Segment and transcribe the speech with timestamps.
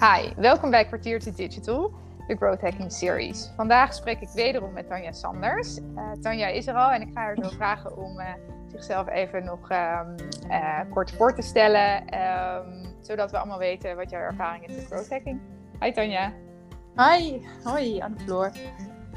[0.00, 1.92] Hi, welkom bij Kwartier to Digital,
[2.26, 3.50] de Growth Hacking Series.
[3.56, 5.78] Vandaag spreek ik wederom met Tanja Sanders.
[5.78, 8.26] Uh, Tanja is er al en ik ga haar zo vragen om uh,
[8.66, 10.14] zichzelf even nog um,
[10.50, 14.86] uh, kort voor te stellen, um, zodat we allemaal weten wat jouw ervaring is met
[14.86, 15.40] growth hacking.
[15.80, 16.32] Hi Tanja.
[16.96, 18.52] Hi, hoi Anne-Floor.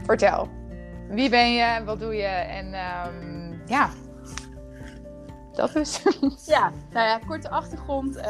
[0.03, 0.47] Vertel,
[1.09, 3.89] wie ben je, wat doe je en um, ja,
[5.53, 6.03] dat dus.
[6.45, 8.21] ja, nou ja, korte achtergrond.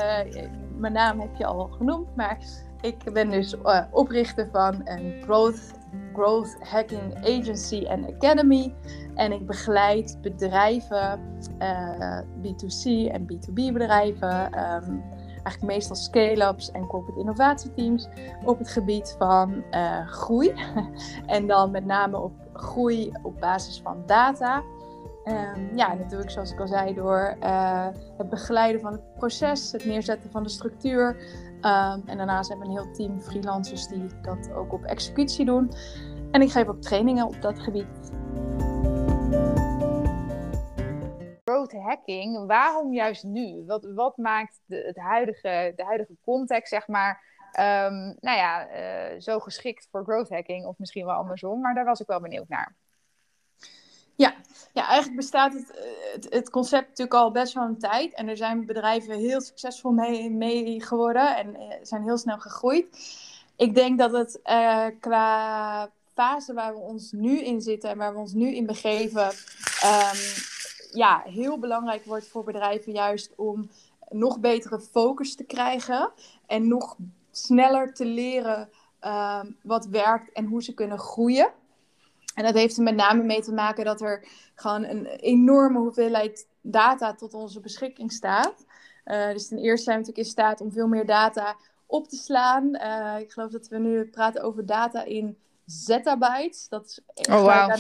[0.80, 2.38] Mijn naam heb je al genoemd, maar
[2.82, 5.74] ik ben dus uh, oprichter van een growth,
[6.14, 8.74] growth Hacking Agency en Academy.
[9.16, 11.20] En ik begeleid bedrijven,
[11.62, 15.04] uh, B2C en B2B bedrijven, um,
[15.44, 18.08] eigenlijk meestal scale-ups en corporate innovatieteams,
[18.46, 20.54] op het gebied van uh, groei.
[21.26, 24.64] en dan met name op groei op basis van data.
[25.30, 27.88] Um, ja, natuurlijk zoals ik al zei, door uh,
[28.18, 31.16] het begeleiden van het proces, het neerzetten van de structuur.
[31.56, 35.72] Um, en daarnaast hebben we een heel team freelancers die dat ook op executie doen.
[36.32, 38.12] En ik geef ook trainingen op dat gebied.
[41.44, 43.64] Growth hacking, waarom juist nu?
[43.66, 47.24] Wat, wat maakt de, het huidige, de huidige context, zeg maar,
[47.60, 50.66] um, nou ja, uh, zo geschikt voor growth hacking?
[50.66, 52.76] Of misschien wel andersom, maar daar was ik wel benieuwd naar.
[54.20, 54.34] Ja,
[54.74, 55.72] ja eigenlijk bestaat het,
[56.14, 58.14] het, het, concept natuurlijk al best wel een tijd.
[58.14, 62.88] En er zijn bedrijven heel succesvol mee, mee geworden en zijn heel snel gegroeid.
[63.56, 68.14] Ik denk dat het uh, qua fase waar we ons nu in zitten en waar
[68.14, 70.20] we ons nu in begeven, um,
[70.92, 73.70] ja, heel belangrijk wordt voor bedrijven juist om
[74.10, 76.12] nog betere focus te krijgen
[76.46, 76.96] en nog
[77.32, 78.70] sneller te leren
[79.02, 81.52] um, wat werkt en hoe ze kunnen groeien.
[82.40, 86.48] En dat heeft er met name mee te maken dat er gewoon een enorme hoeveelheid
[86.62, 88.66] data tot onze beschikking staat.
[89.06, 92.16] Uh, dus ten eerste zijn we natuurlijk in staat om veel meer data op te
[92.16, 92.76] slaan.
[92.76, 96.70] Uh, ik geloof dat we nu praten over data in zettabytes.
[96.70, 97.78] Dat is oh, wow.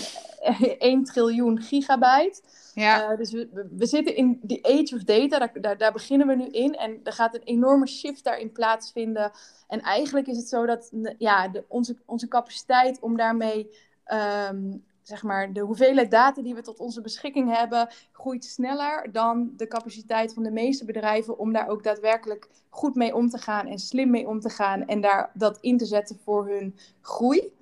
[0.79, 2.41] 1 triljoen gigabyte.
[2.73, 3.11] Ja.
[3.11, 6.35] Uh, dus we, we zitten in die age of data, daar, daar, daar, beginnen we
[6.35, 6.75] nu in.
[6.75, 9.31] En er gaat een enorme shift daarin plaatsvinden.
[9.67, 13.69] En eigenlijk is het zo dat ja, de, onze, onze capaciteit om daarmee
[14.13, 19.53] um, zeg maar, de hoeveelheid data die we tot onze beschikking hebben, groeit sneller dan
[19.55, 23.67] de capaciteit van de meeste bedrijven om daar ook daadwerkelijk goed mee om te gaan
[23.67, 27.53] en slim mee om te gaan en daar dat in te zetten voor hun groei.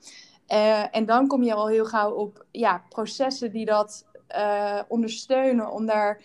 [0.47, 5.71] Uh, en dan kom je al heel gauw op ja, processen die dat uh, ondersteunen
[5.71, 6.21] om daar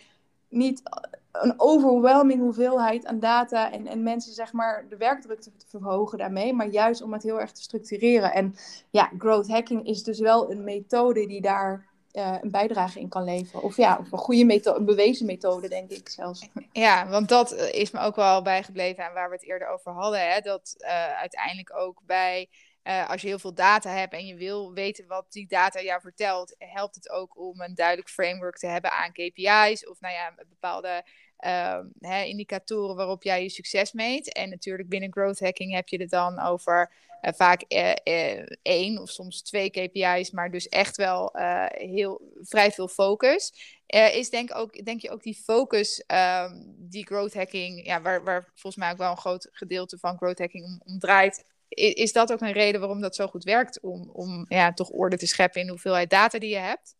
[0.48, 0.82] niet
[1.32, 6.52] een overwhelming hoeveelheid aan data en, en mensen zeg maar de werkdruk te verhogen daarmee,
[6.52, 8.32] maar juist om het heel erg te structureren.
[8.32, 8.54] En
[8.90, 13.24] ja, growth hacking is dus wel een methode die daar uh, een bijdrage in kan
[13.24, 13.62] leveren.
[13.62, 16.48] Of ja, of een goede methode, een bewezen methode, denk ik zelfs.
[16.72, 20.32] Ja, want dat is me ook wel bijgebleven aan waar we het eerder over hadden.
[20.32, 20.40] Hè?
[20.40, 22.48] Dat uh, uiteindelijk ook bij
[22.84, 26.00] uh, als je heel veel data hebt en je wil weten wat die data jou
[26.00, 30.34] vertelt, helpt het ook om een duidelijk framework te hebben aan KPI's of nou ja,
[30.48, 31.04] bepaalde
[31.44, 34.32] uh, hè, indicatoren waarop jij je succes meet.
[34.32, 36.92] En natuurlijk binnen growth hacking heb je het dan over
[37.22, 41.30] uh, vaak uh, één of soms twee KPI's, maar dus echt wel
[41.72, 43.52] heel, vrij veel focus.
[43.86, 48.42] is denk, ook, denk je ook die focus, um, die growth hacking, ja, waar, waar
[48.54, 51.44] volgens mij ook wel een groot gedeelte van growth hacking om, om draait,
[51.74, 53.80] is dat ook een reden waarom dat zo goed werkt?
[53.80, 56.96] Om, om ja, toch orde te scheppen in de hoeveelheid data die je hebt?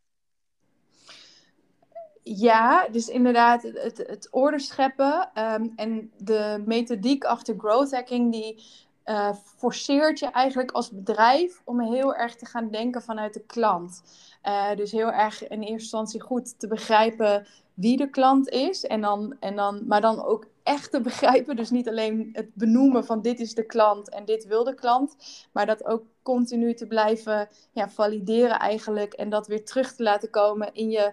[2.22, 8.62] Ja, dus inderdaad, het, het orde scheppen um, en de methodiek achter growth hacking, die
[9.04, 14.02] uh, forceert je eigenlijk als bedrijf om heel erg te gaan denken vanuit de klant.
[14.44, 18.84] Uh, dus heel erg in eerste instantie goed te begrijpen wie de klant is.
[18.84, 21.56] En dan, en dan, maar dan ook echt te begrijpen.
[21.56, 25.16] Dus niet alleen het benoemen van dit is de klant en dit wil de klant.
[25.52, 29.12] Maar dat ook continu te blijven ja, valideren eigenlijk.
[29.12, 31.12] En dat weer terug te laten komen in je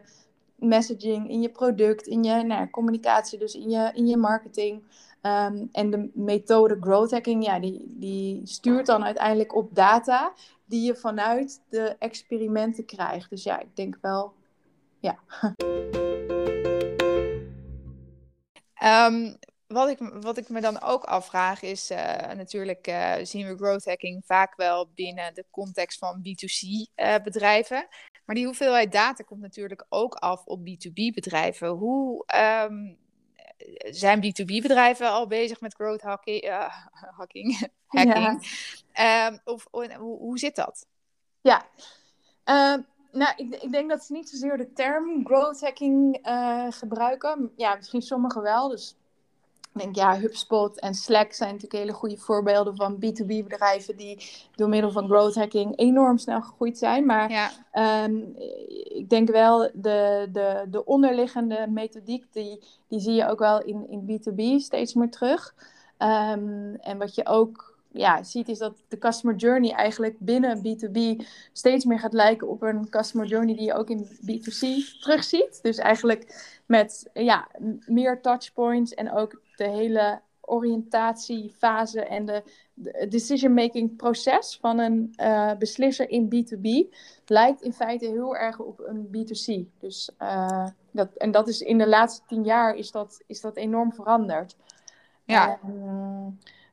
[0.56, 4.84] messaging, in je product, in je nou, communicatie, dus in je, in je marketing.
[5.22, 10.34] Um, en de methode growth hacking, ja, die, die stuurt dan uiteindelijk op data
[10.66, 13.30] die je vanuit de experimenten krijgt.
[13.30, 14.34] Dus ja, ik denk wel,
[15.00, 15.20] ja.
[19.08, 19.38] Um,
[19.70, 21.98] wat, ik, wat ik me dan ook afvraag is, uh,
[22.34, 27.24] natuurlijk uh, zien we growth hacking vaak wel binnen de context van B2C uh, eh,
[27.24, 27.88] bedrijven.
[28.26, 31.68] Maar die hoeveelheid data komt natuurlijk ook af op B2B bedrijven.
[31.68, 32.26] Hoe
[32.68, 32.98] um,
[33.90, 36.44] zijn B2B-bedrijven al bezig met growth hacking?
[37.18, 38.48] Hacking, hacking?
[38.94, 39.28] Ja.
[39.28, 40.88] Um, of hoe, hoe zit dat?
[41.42, 41.66] Ja,
[42.46, 46.20] uh, nou, ik, ik, denk dat ze niet zozeer de term growth hacking
[46.70, 47.52] gebruiken.
[47.56, 48.68] Ja, misschien sommigen wel.
[48.68, 48.96] Dus
[49.80, 54.92] denk, ja, HubSpot en Slack zijn natuurlijk hele goede voorbeelden van B2B-bedrijven die door middel
[54.92, 57.06] van growth hacking enorm snel gegroeid zijn.
[57.06, 58.16] Maar Ja, Ehm,
[58.84, 63.90] ik denk wel, de, de, de onderliggende methodiek, die, die zie je ook wel in,
[63.90, 65.56] in B2B steeds meer terug.
[65.98, 71.26] Ehm, en wat je ook ja, ziet, is dat de customer journey eigenlijk binnen B2B
[71.52, 75.60] steeds meer gaat lijken op een customer journey die je ook in B2C terugziet.
[75.62, 77.48] Dus eigenlijk met ja,
[77.86, 82.44] meer touchpoints en ook de hele oriëntatiefase en de,
[82.74, 86.96] de decision-making proces van een eh, beslisser in B2B
[87.26, 89.80] lijkt in feite heel erg op een B2C.
[89.80, 93.58] Dus, eh, dat, en dat is in de laatste tien jaar is dat, is dat
[93.58, 94.56] enorm veranderd.
[95.26, 95.60] Ja.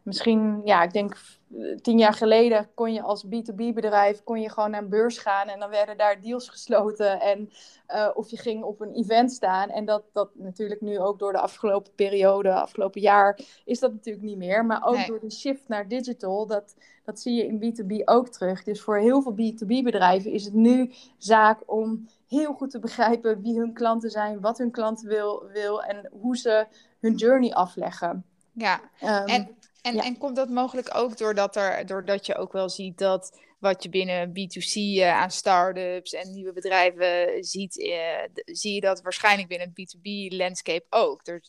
[0.07, 1.17] Misschien, ja, ik denk
[1.59, 5.49] eh, tien jaar geleden kon je als B2B-bedrijf kon je gewoon naar een beurs gaan
[5.49, 7.21] en dan werden daar deals gesloten.
[7.21, 7.51] En
[7.87, 9.69] eh, of je ging op een event staan.
[9.69, 14.25] En dat, dat natuurlijk nu ook door de afgelopen periode, afgelopen jaar, is dat natuurlijk
[14.25, 14.65] niet meer.
[14.67, 15.07] Maar ook Nee.
[15.07, 16.75] door de shift naar digital, dat,
[17.05, 18.63] dat zie je in B2B ook terug.
[18.65, 23.59] Dus voor heel veel B2B-bedrijven is het nu zaak om heel goed te begrijpen wie
[23.59, 26.67] hun klanten zijn, wat hun klant wil, wil en hoe ze
[27.01, 28.25] hun journey afleggen.
[28.53, 28.81] ja.
[29.01, 29.57] Ehm, En,
[29.87, 30.03] en, ja.
[30.03, 33.89] en komt dat mogelijk ook doordat, er, doordat je ook wel ziet dat wat je
[33.89, 37.99] binnen B2C eh, aan start-ups en nieuwe bedrijven ziet, eh,
[38.45, 41.27] zie je dat waarschijnlijk binnen het B2B-landscape ook.
[41.27, 41.43] Er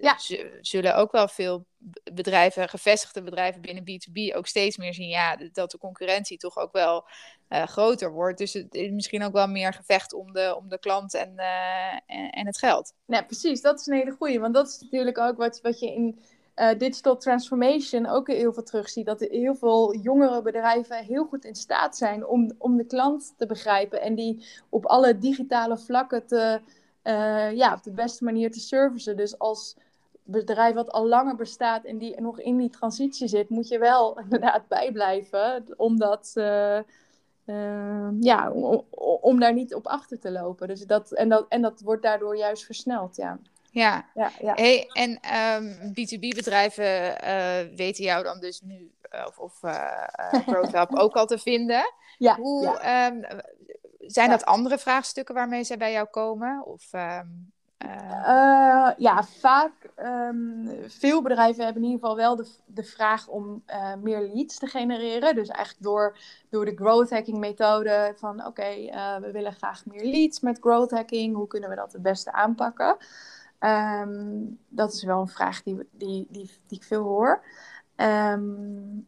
[0.00, 0.18] Ja.
[0.18, 1.64] z- zullen ook wel veel
[2.12, 6.72] bedrijven, gevestigde bedrijven binnen B2B ook steeds meer zien ja, dat de concurrentie toch ook
[6.72, 7.04] wel
[7.48, 8.38] eh, groter wordt.
[8.38, 11.92] Dus het is misschien ook wel meer gevecht om de, om de klant en, eh,
[12.06, 12.92] en, en het geld.
[13.06, 13.60] Ja, precies.
[13.60, 14.40] Dat is een hele goeie.
[14.40, 16.20] Want dat is natuurlijk ook wat, wat je in
[16.62, 19.06] eh, digital transformation ook heel veel terugziet.
[19.06, 23.46] Dat heel veel jongere bedrijven heel goed in staat zijn om, om de klant te
[23.46, 24.00] begrijpen.
[24.00, 26.60] En die op alle digitale vlakken te,
[27.02, 29.16] eh, ja, op de beste manier te servicen.
[29.16, 29.76] Dus als
[30.22, 34.18] bedrijf wat al langer bestaat en die nog in die transitie zit, moet je wel
[34.24, 35.64] inderdaad bijblijven.
[35.76, 36.32] Omdat...
[36.34, 38.84] eh, ja, om,
[39.20, 40.68] om daar niet op achter te lopen.
[40.68, 43.38] Dus dat, en, dat, en dat wordt daardoor juist versneld, ja.
[43.72, 44.52] Ja, Ja, ja.
[44.54, 49.60] Hey, en ehm, B2B-bedrijven eh, weten jou dan dus nu, eh, of, of
[50.72, 51.92] Hub ook al te vinden.
[52.18, 53.10] ja, Hoe, ja.
[53.10, 53.40] ehm,
[53.98, 56.66] zijn dat andere vraagstukken waarmee zij bij jou komen?
[56.66, 57.26] Of, ehm,
[57.78, 59.72] eh, Eh, ja, vaak.
[60.86, 63.64] veel bedrijven hebben in ieder geval wel de, de vraag om
[64.02, 65.34] meer leads te genereren.
[65.34, 66.18] Dus eigenlijk door,
[66.50, 68.74] door de growth hacking methode van oké,
[69.20, 71.34] we willen graag meer leads met growth hacking.
[71.34, 72.96] Hoe kunnen we dat het beste aanpakken?
[73.62, 77.44] Ehm, dat is wel een vraag die, die, die, die ik veel hoor.
[77.96, 78.40] Ehm,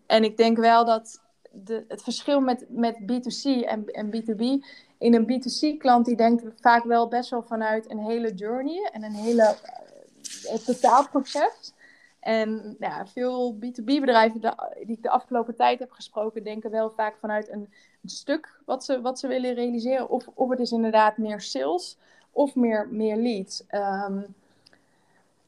[0.06, 4.64] en ik denk wel dat de, het verschil met, met B2C en, en B2B
[4.98, 9.14] in een B2C-klant die denkt vaak wel best wel vanuit een hele journey en een
[9.14, 11.72] hele eh, het totaalproces.
[12.20, 14.40] En ja, veel B2B-bedrijven
[14.86, 17.72] die ik de afgelopen tijd heb gesproken, denken wel vaak vanuit een,
[18.04, 20.08] stuk wat ze, wat ze willen realiseren.
[20.08, 21.98] Of, of het is inderdaad meer sales
[22.30, 23.66] of meer, meer leads.
[23.66, 24.22] Ehm,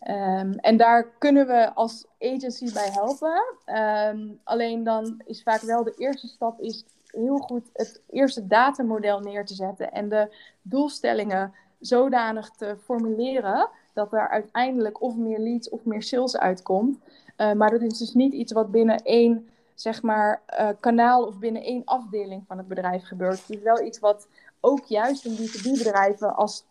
[0.06, 3.42] ehm, en daar kunnen we als agency bij helpen.
[3.64, 9.20] Ehm, alleen dan is vaak wel de eerste stap is heel goed het eerste datamodel
[9.20, 15.68] neer te zetten en de doelstellingen zodanig te formuleren dat er uiteindelijk of meer leads
[15.68, 16.98] of meer sales uitkomt.
[17.36, 21.38] Uh, maar dat is dus niet iets wat binnen één zeg maar, uh, kanaal of
[21.38, 23.38] binnen één afdeling van het bedrijf gebeurt.
[23.38, 24.26] Het is wel iets wat
[24.60, 26.64] ook juist in B2B-bedrijven als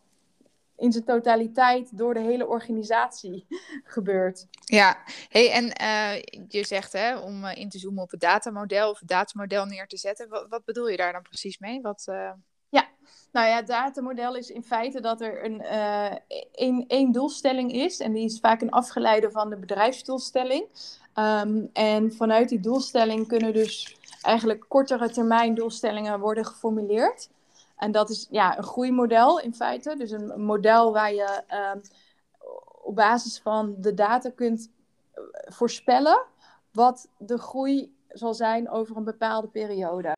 [0.78, 3.46] in zijn totaliteit door de hele organisatie
[3.84, 4.48] gebeurt.
[4.66, 4.98] Ja,
[5.30, 9.00] hey, en uh, je zegt hè, om uh, in te zoomen op het datamodel of
[9.00, 10.30] het datamodel neer te zetten.
[10.30, 11.82] Wat, wat bedoel je daar dan precies mee?
[11.82, 12.32] Wat, uh...
[12.70, 12.88] Ja,
[13.32, 15.64] nou ja, het datamodel is in feite dat er een,
[16.52, 18.00] een, één doelstelling is.
[18.00, 20.68] En die is vaak een afgeleide van de bedrijfsdoelstelling.
[21.20, 27.30] Um, en vanuit die doelstelling kunnen dus eigenlijk kortere termijn doelstellingen worden geformuleerd.
[27.76, 29.96] En dat is ja, een groeimodel in feite.
[29.98, 31.82] Dus een model waar je um,
[32.84, 34.72] op basis van de data kunt
[35.12, 36.26] eh, voorspellen
[36.72, 40.14] wat de groei zal zijn over een bepaalde periode.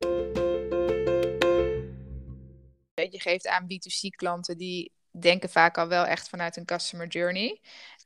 [3.10, 7.60] Je geeft aan B2C-klanten die denken vaak al wel echt vanuit een customer journey.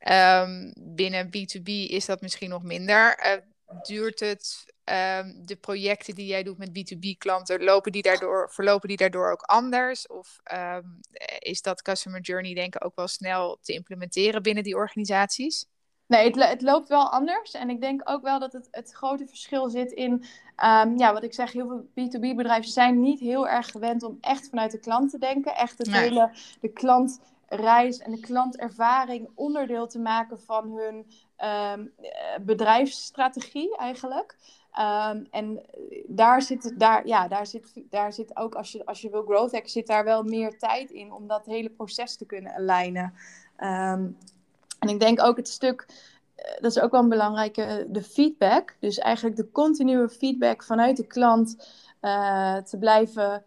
[0.09, 3.27] Um, binnen B2B is dat misschien nog minder.
[3.27, 3.52] Uh,
[3.83, 8.97] duurt het um, de projecten die jij doet met B2B-klanten, lopen die daardoor, verlopen die
[8.97, 10.07] daardoor ook anders?
[10.07, 11.01] Of um,
[11.39, 15.67] is dat customer journey denken ook wel snel te implementeren binnen die organisaties?
[16.07, 17.53] Nee, het, het loopt wel anders.
[17.53, 20.13] En ik denk ook wel dat het, het grote verschil zit in,
[20.65, 24.49] um, ja, wat ik zeg, heel veel B2B-bedrijven zijn niet heel erg gewend om echt
[24.49, 25.55] vanuit de klant te denken.
[25.55, 26.01] Echt het Nee.
[26.01, 27.21] hele, de klant
[27.57, 31.07] klantreis en de klantervaring onderdeel te maken van hun
[31.37, 31.87] ehm,
[32.41, 34.37] bedrijfsstrategie eigenlijk.
[34.73, 35.61] Ehm, en
[36.07, 39.53] daar zit, daar, ja, daar zit, daar zit ook, als je, als je wil growth
[39.53, 43.15] hacken, zit daar wel meer tijd in om dat hele proces te kunnen alignen.
[43.57, 44.09] Ehm,
[44.79, 45.87] en ik denk ook het stuk,
[46.35, 48.77] eh, dat is ook wel een belangrijke, de feedback.
[48.81, 51.57] Dus eigenlijk de continue feedback vanuit de klant
[52.03, 53.45] uh, te blijven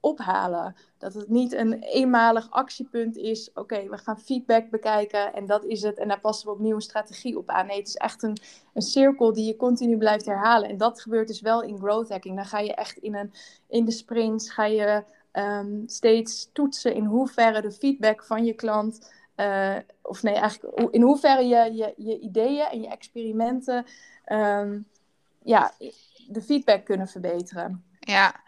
[0.00, 0.76] ophalen.
[0.98, 3.50] Dat het niet een eenmalig actiepunt is.
[3.54, 5.98] Oké, we gaan feedback bekijken en dat is het.
[5.98, 7.66] En daar passen we opnieuw een strategie op aan.
[7.66, 8.36] Nee, het is echt een,
[8.74, 10.68] een cirkel die je continu blijft herhalen.
[10.68, 12.36] En dat gebeurt dus wel in growth hacking.
[12.36, 13.32] Dan ga je echt in, een,
[13.68, 19.10] in de sprints, ga je ehm, steeds toetsen in hoeverre de feedback van je klant.
[19.36, 23.86] Uh, of nee, eigenlijk in hoeverre je, je, je ideeën en je experimenten
[24.32, 24.86] um,
[25.42, 25.72] ja,
[26.28, 27.84] de feedback kunnen verbeteren.
[28.00, 28.40] Ja,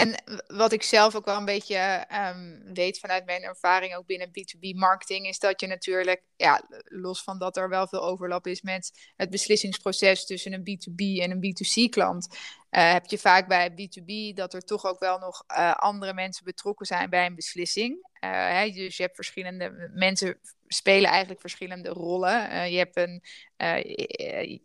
[0.00, 4.28] en wat ik zelf ook wel een beetje um, weet vanuit mijn ervaring ook binnen
[4.28, 8.62] B2B marketing, is dat je natuurlijk, ja, los van dat er wel veel overlap is
[8.62, 12.28] met het beslissingsproces tussen een B2B en een B2C klant,
[12.70, 16.44] uh, heb je vaak bij B2B dat er toch ook wel nog uh, andere mensen
[16.44, 18.08] betrokken zijn bij een beslissing.
[18.24, 22.52] Uh, hè, dus je hebt verschillende mensen spelen eigenlijk verschillende rollen.
[22.52, 23.22] Uh, je, hebt een,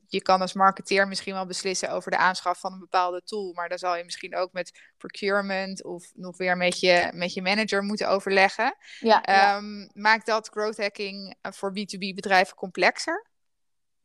[0.07, 3.69] je kan als marketeer misschien wel beslissen over de aanschaf van een bepaalde tool, maar
[3.69, 4.79] dan zal je misschien ook met
[5.25, 8.75] procurement of nog weer met je, met je manager moeten overleggen.
[8.99, 9.57] Ja, ja.
[9.57, 13.25] Um, maakt dat growth hacking voor B2B bedrijven complexer?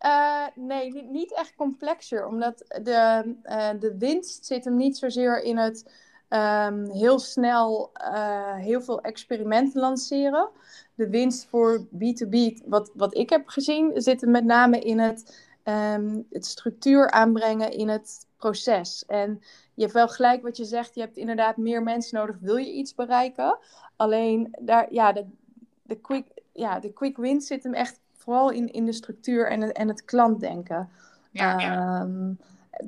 [0.00, 3.34] Uh, nee, niet, niet, echt complexer, omdat de,
[3.78, 5.92] de winst zit hem niet zozeer in het
[6.28, 7.92] um, heel snel
[8.56, 10.50] heel veel experimenten lanceren
[10.94, 16.26] de winst voor B2B, wat, wat ik heb gezien, zit met name in het, um,
[16.30, 19.04] het structuur aanbrengen in het proces.
[19.06, 19.42] En
[19.74, 22.72] je hebt wel gelijk wat je zegt, je hebt inderdaad meer mensen nodig, wil je
[22.72, 23.58] iets bereiken.
[23.96, 25.26] Alleen daar, ja, de,
[25.82, 29.60] de, quick, ja, de quick wins zit hem echt vooral in, in de structuur en
[29.60, 30.88] het, en het klantdenken.
[31.30, 32.00] Ja, ja.
[32.00, 32.38] Um,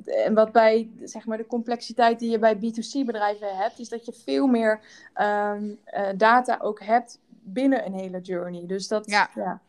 [0.05, 4.13] en wat bij zeg maar, de complexiteit die je bij B2C-bedrijven hebt, is dat je
[4.13, 4.79] veel meer
[5.21, 8.65] um, uh, data ook hebt binnen een hele journey.
[8.65, 9.29] Dus dat, ja.
[9.35, 9.61] ja.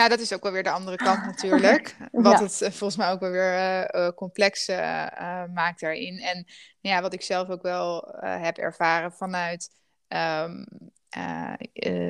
[0.00, 1.96] Ja, dat is ook wel weer de andere kant natuurlijk.
[2.12, 4.68] Wat het eh, volgens mij ook wel weer uh, complex
[5.54, 6.18] maakt daarin.
[6.18, 6.46] En
[6.80, 9.70] ja, wat ik zelf ook wel heb ervaren vanuit
[10.08, 10.66] um,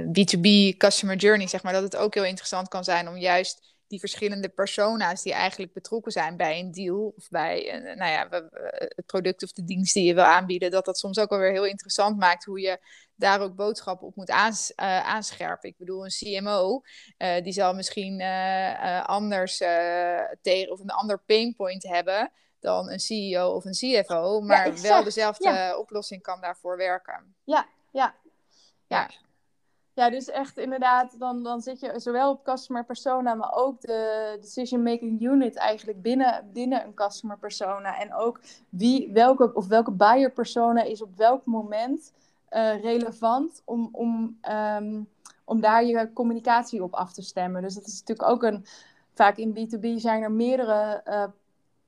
[0.07, 3.99] B2B customer journey, zeg maar, dat het ook heel interessant kan zijn om juist die
[3.99, 8.29] verschillende persona's die eigenlijk betrokken zijn bij een deal of bij uh, nou ja,
[8.71, 11.51] het product of de dienst die je wil aanbieden, dat dat soms ook wel weer
[11.51, 12.79] heel interessant maakt hoe je
[13.15, 15.69] daar ook boodschappen op moet aans, uh, aanscherpen.
[15.69, 16.83] Ik bedoel, een CMO,
[17.19, 18.23] uh, die zal misschien
[19.07, 19.57] anders
[20.43, 25.77] tegen of een ander painpoint hebben dan een CEO of een CFO, maar wel dezelfde
[25.79, 27.35] oplossing kan daarvoor werken.
[27.45, 28.15] Ja, ja.
[28.87, 29.11] ja.
[30.01, 34.37] Ja, dus echt inderdaad, dan, dan zit je zowel op customer persona, maar ook de
[34.41, 37.99] decision making unit eigenlijk binnen, binnen een customer persona.
[37.99, 42.13] En ook wie, welke, of welke buyer persona is op welk moment
[42.51, 45.09] uh, relevant om, om, um,
[45.45, 47.63] om daar je communicatie op af te stemmen.
[47.63, 48.65] Dus dat is natuurlijk ook een,
[49.15, 51.25] vaak in B2B zijn er meerdere uh,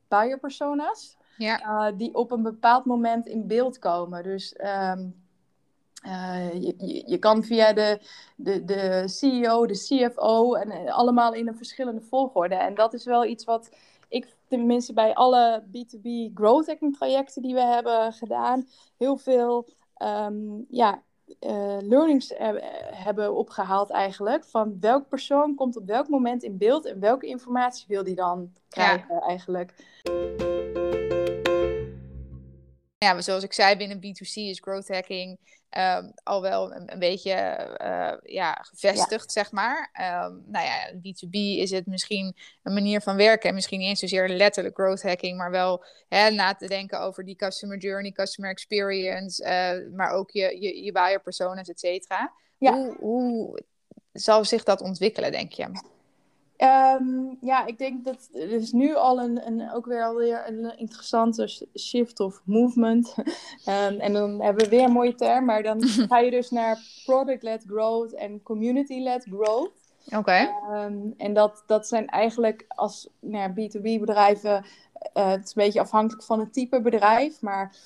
[0.09, 1.17] buyer persona's.
[1.37, 1.61] Ja.
[1.61, 4.23] Uh, die op een bepaald moment in beeld komen.
[4.23, 5.22] Dus um,
[6.03, 8.01] uh, je, je, je, kan via de,
[8.37, 12.55] de, de CEO, de CFO en uh, allemaal in een verschillende volgorde.
[12.55, 13.71] En dat is wel iets wat
[14.09, 18.69] ik tenminste bij alle B2B growth hacking trajecten die we hebben gedaan,
[18.99, 19.69] heel veel
[20.03, 21.03] um, ja,
[21.41, 22.33] uh, learnings
[22.91, 24.45] hebben opgehaald eigenlijk.
[24.45, 28.53] Van welk persoon komt op welk moment in beeld en welke informatie wil die dan
[28.69, 29.21] krijgen ja.
[29.21, 29.75] eigenlijk
[33.03, 35.39] ja, zoals ik zei, binnen B2C is growth hacking
[35.79, 39.91] um, al wel een, een beetje uh, ja, gevestigd, zeg maar.
[40.27, 43.49] Um, nou ja, B2B is het misschien een manier van werken.
[43.49, 47.25] En misschien niet eens zozeer letterlijk growth hacking, maar wel hè, na te denken over
[47.25, 52.33] die customer journey, customer experience, uh, maar ook je, je, je buyer personas, et cetera.
[52.59, 52.73] Ja.
[52.73, 53.63] Hoe, hoe
[54.13, 55.71] zal zich dat ontwikkelen, denk je?
[56.63, 60.79] Um, ja, ik denk dat er is nu al een, een, ook weer alweer een
[60.79, 63.15] interessante shift of movement.
[63.67, 66.79] um, en dan hebben we weer een mooie term, maar dan ga je dus naar
[67.05, 69.73] product-led growth en community-led growth.
[70.07, 70.17] Oké.
[70.17, 70.51] Okay.
[70.85, 74.65] Um, en dat, dat zijn eigenlijk als nou ja, B2B-bedrijven,
[75.17, 77.77] uh, het is een beetje afhankelijk van het type bedrijf, maar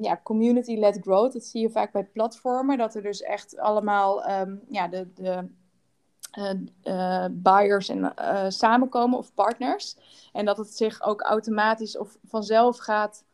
[0.00, 4.28] ja, community-led growth, dat zie je vaak bij platformen, dat er dus echt allemaal
[4.68, 5.48] ja, de, de
[6.84, 9.96] uh, buyers en, uh, samenkomen of partners.
[10.32, 13.24] En dat het zich ook automatisch of vanzelf gaat,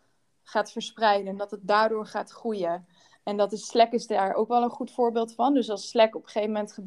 [0.43, 1.29] gaat verspreiden.
[1.29, 2.87] En dat het daardoor gaat groeien.
[3.23, 5.55] En dat is Slack is daar ook wel een goed voorbeeld van.
[5.55, 6.79] Dus als Slack op een gegeven moment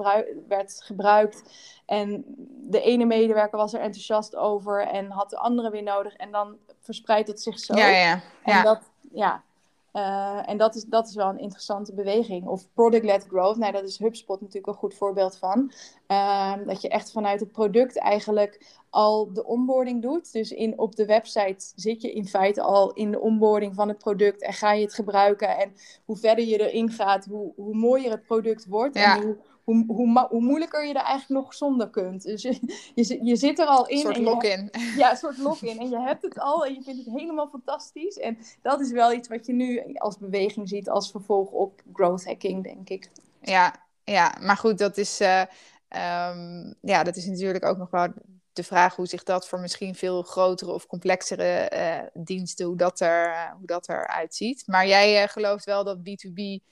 [0.48, 1.44] werd gebruikt
[1.86, 2.24] en
[2.62, 6.58] de ene medewerker was er enthousiast over en had de andere weer nodig en dan
[6.80, 7.75] verspreidt het zich zo.
[7.75, 8.22] Ja, ja.
[8.44, 8.63] En ja.
[8.63, 8.82] dat,
[9.13, 9.44] ja.
[9.93, 12.48] Uh, en dat is, dat is wel een interessante beweging.
[12.48, 15.71] Of product-led growth, nou, dat is HubSpot natuurlijk een goed voorbeeld van.
[16.07, 20.31] Uh, dat je echt vanuit het product eigenlijk al de onboarding doet.
[20.31, 23.98] Dus in, op de website zit je in feite al in de onboarding van het
[23.98, 25.57] product en ga je het gebruiken.
[25.57, 25.74] En
[26.05, 28.95] hoe verder je erin gaat, hoe, hoe mooier het product wordt.
[28.95, 32.24] En hoe, hoe, hoe, hoe, moeilijker je er eigenlijk nog zonder kunt.
[32.24, 32.60] Dus je,
[32.96, 33.96] je, je zit er al in.
[33.96, 34.70] Een soort lock-in.
[34.98, 35.80] Ja, een soort lock-in.
[35.80, 38.18] En je hebt het al en je vindt het helemaal fantastisch.
[38.18, 42.25] En dat is wel iets wat je nu als beweging ziet als vervolg op growth
[42.25, 43.10] hacking, denk ik.
[43.41, 45.44] Ja, ja maar goed, dat is, uh,
[46.30, 48.08] um, ja, dat is natuurlijk ook nog wel
[48.53, 53.00] de vraag hoe zich dat voor misschien veel grotere of complexere uh, diensten, hoe dat,
[53.00, 54.63] er, uh, hoe dat eruit ziet.
[54.65, 56.63] Maar jij uh, gelooft wel dat B2B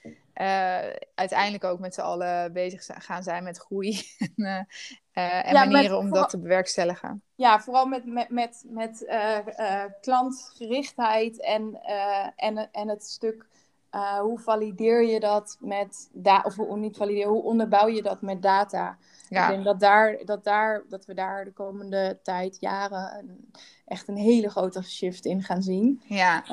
[1.16, 4.02] uiteindelijk ook met z'n allen bezig gaan zijn met groei
[4.36, 4.68] en,
[5.14, 7.22] en ja, manieren om dat te bewerkstelligen.
[7.36, 9.06] Ja, vooral met, met, met, met
[10.02, 11.82] klantgerichtheid en,
[12.36, 13.48] en, en het stuk
[14.22, 18.42] hoe valideer je dat met data, of hoe niet valideer, hoe onderbouw je dat met
[18.42, 18.98] data?
[19.30, 19.44] Ja.
[19.44, 23.52] Ik denk dat, daar, dat, daar, dat we daar de komende tijd, jaren, een,
[23.86, 26.02] echt een hele grote shift in gaan zien.
[26.04, 26.44] Ja.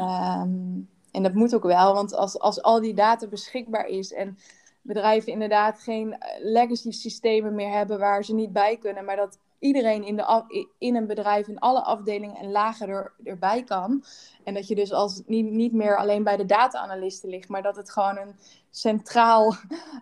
[0.43, 4.39] Um, en dat moet ook wel, want als, als al die data beschikbaar is en
[4.83, 10.05] bedrijven inderdaad geen legacy systemen meer hebben waar ze niet bij kunnen, maar dat iedereen
[10.05, 14.05] in, de in een bedrijf, in alle afdelingen en lagen er, erbij kan.
[14.45, 17.77] En dat je dus als niet, niet meer alleen bij de data-analisten ligt, maar dat
[17.77, 18.37] het gewoon een
[18.71, 19.55] centraal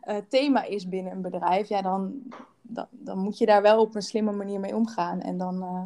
[0.05, 1.69] uh, thema is binnen een bedrijf.
[1.69, 2.23] Ja, dan,
[2.63, 5.21] dan, dan moet je daar wel op een slimme manier mee omgaan.
[5.21, 5.85] En dan uh,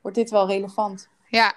[0.00, 1.08] wordt dit wel relevant.
[1.28, 1.54] Ja.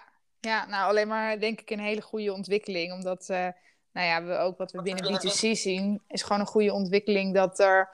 [0.47, 2.93] Ja, nou alleen maar denk ik een hele goede ontwikkeling.
[2.93, 3.47] Omdat, uh,
[3.91, 7.59] nou ja, we ook wat we binnen B2C zien, is gewoon een goede ontwikkeling dat
[7.59, 7.89] er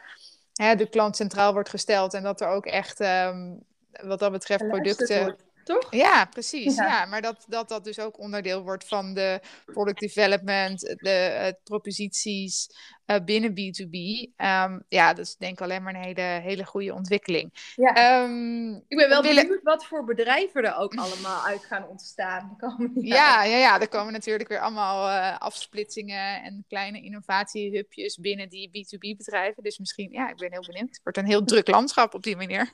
[0.53, 2.13] hè, de klant centraal wordt gesteld.
[2.13, 5.87] En dat er ook echt, um, wat dat betreft, producten toch?
[5.89, 6.75] Ja, precies.
[6.75, 7.05] Ja.
[7.05, 12.69] maar dat, dat dat dus ook onderdeel wordt van de product development, de uh, proposities
[13.07, 13.93] uh, binnen B2B.
[13.93, 17.73] Um, ehm, ja, dat is denk ik alleen maar een hele, hele goede ontwikkeling.
[17.75, 18.23] Ja.
[18.23, 22.57] Um, ik ben wel benieuwd wat voor bedrijven er ook allemaal uit gaan ontstaan.
[22.95, 28.69] Ja, ja, ja, er komen natuurlijk weer allemaal uh, afsplitsingen en kleine innovatiehubjes binnen die
[28.69, 29.63] B2B bedrijven.
[29.63, 30.89] Dus misschien, ja, ik ben heel benieuwd.
[30.89, 32.73] Het wordt een heel druk landschap op die manier.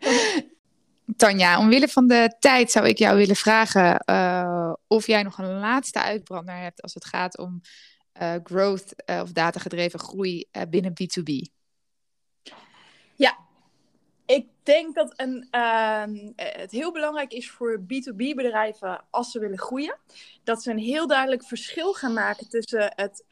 [1.16, 5.58] Tanja, omwille van de tijd zou ik jou willen vragen uh, of jij nog een
[5.58, 7.60] laatste uitbrander hebt als het gaat om
[8.22, 11.50] uh, growth uh, of datagedreven groei binnen B2B.
[13.14, 13.38] Ja,
[14.26, 19.98] ik denk dat een, ehm, het heel belangrijk is voor B2B-bedrijven als ze willen groeien,
[20.44, 23.24] dat ze een heel duidelijk verschil gaan maken tussen het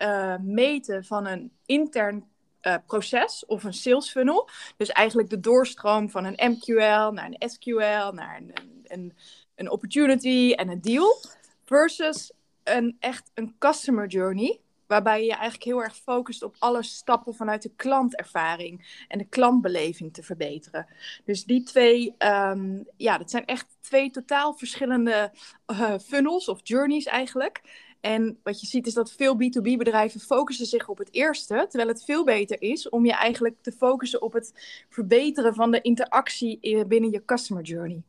[0.43, 2.29] meten van een intern
[2.63, 4.49] uh, proces of een sales funnel.
[4.77, 8.53] Dus eigenlijk de doorstroom van een MQL naar een SQL, naar een,
[8.85, 9.13] een,
[9.55, 11.21] een opportunity en een deal.
[11.65, 12.33] Versus
[12.65, 14.61] een echt een customer journey.
[14.87, 19.25] Waarbij je je eigenlijk heel erg focust op alle stappen vanuit de klantervaring en de
[19.25, 20.87] klantbeleving te verbeteren.
[21.25, 25.33] Dus die twee, um, ja, dat zijn echt twee totaal verschillende
[25.67, 27.61] uh, funnels of journeys eigenlijk.
[28.01, 32.05] En wat je ziet is dat veel B2B-bedrijven focussen zich op het eerste, terwijl het
[32.05, 34.53] veel beter is om je eigenlijk te focussen op het
[34.89, 38.03] verbeteren van de interactie binnen je customer journey.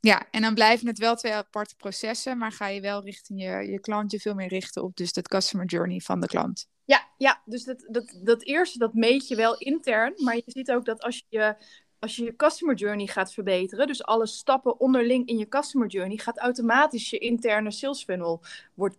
[0.00, 3.70] Ja, en dan blijven het wel twee aparte processen, maar ga je wel richting je,
[3.70, 6.68] je klant je veel meer richten op dus dat customer journey van de klant.
[6.84, 10.70] Ja, ja dus dat, dat, dat eerste dat meet je wel intern, maar je ziet
[10.70, 11.56] ook dat als je
[12.00, 16.16] als je je customer journey gaat verbeteren, dus alle stappen onderling in je customer journey,
[16.16, 18.40] gaat automatisch je interne sales funnel
[18.74, 18.96] wordt,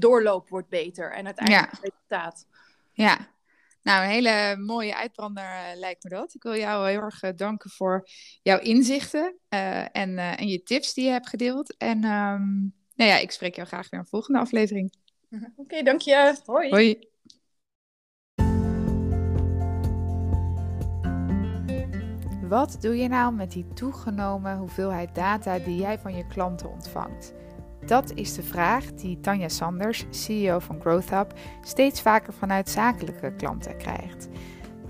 [0.00, 2.46] doorloop wordt beter en uiteindelijk het resultaat.
[2.92, 3.28] Ja,
[3.82, 6.34] nou een hele mooie uitbrander uh, lijkt me dat.
[6.34, 8.08] Ik wil jou heel erg uh, danken voor
[8.42, 11.76] jouw inzichten uh, en, en je tips die je hebt gedeeld.
[11.76, 14.92] En um, nou ja, ik spreek jou graag weer in een volgende aflevering.
[15.30, 16.36] Oké, okay, dank je.
[16.44, 16.70] Hoi.
[16.70, 17.08] Hoi.
[22.48, 27.34] Wat doe je nou met die toegenomen hoeveelheid data die jij van je klanten ontvangt?
[27.88, 33.76] Dat is de vraag die Tanja Sanders, CEO van GrowthHub, steeds vaker vanuit zakelijke klanten
[33.76, 34.28] krijgt.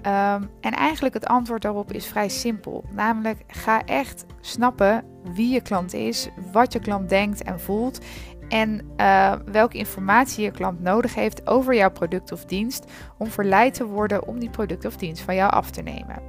[0.02, 2.84] Um, en eigenlijk het antwoord daarop is vrij simpel.
[2.90, 8.04] Namelijk, ga echt snappen wie je klant is, wat je klant denkt en voelt
[8.48, 12.84] en uh, welke informatie je klant nodig heeft over jouw product of dienst
[13.18, 16.22] om verleid te worden om die product of dienst van jou af te nemen.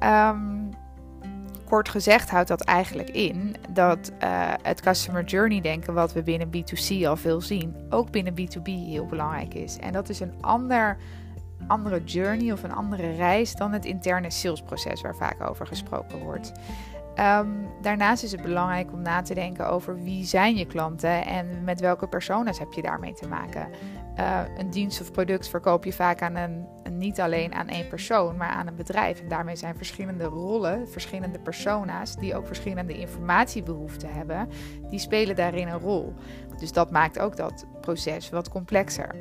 [0.00, 0.65] Um,
[1.68, 6.48] kort gezegd houdt dat eigenlijk in dat uh, het customer journey denken, wat we binnen
[6.48, 9.78] B2C al veel zien, ook binnen B2B heel belangrijk is.
[9.78, 10.96] En dat is een ander,
[11.66, 16.52] andere journey of een andere reis dan het interne salesproces waar vaak over gesproken wordt.
[17.18, 21.64] Um, daarnaast is het belangrijk om na te denken over wie zijn je klanten en
[21.64, 23.68] met welke persona's heb je daarmee te maken.
[24.18, 28.36] Uh, een dienst of product verkoop je vaak aan een, niet alleen aan één persoon,
[28.36, 29.20] maar aan een bedrijf.
[29.20, 34.48] En daarmee zijn verschillende rollen, verschillende persona's, die ook verschillende informatiebehoeften hebben,
[34.90, 36.14] die spelen daarin een rol.
[36.58, 39.14] Dus dat maakt ook dat proces wat complexer.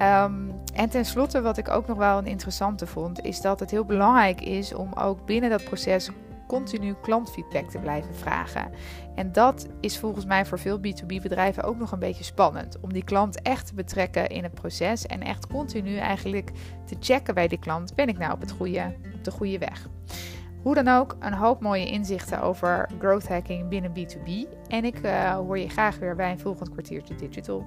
[0.00, 3.84] Um, en tenslotte, wat ik ook nog wel een interessante vond, is dat het heel
[3.84, 6.10] belangrijk is om ook binnen dat proces
[6.46, 8.70] continu klantfeedback te blijven vragen.
[9.14, 12.80] En dat is volgens mij voor veel B2B-bedrijven ook nog een beetje spannend.
[12.80, 16.50] Om die klant echt te betrekken in het proces en echt continu eigenlijk
[16.84, 19.88] te checken bij die klant: ben ik nou op, het goede, op de goede weg?
[20.62, 24.30] Hoe dan ook, een hoop mooie inzichten over growth hacking binnen B2B.
[24.68, 27.66] En ik uh, hoor je graag weer bij een volgend kwartiertje digital.